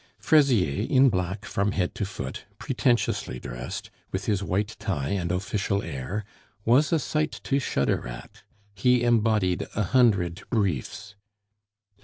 [0.17, 5.83] Fraisier, in black from head to foot, pretentiously dressed, with his white tie and official
[5.83, 6.25] air,
[6.65, 8.41] was a sight to shudder at;
[8.73, 11.13] he embodied a hundred briefs.